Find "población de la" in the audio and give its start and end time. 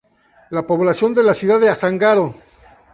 0.65-1.35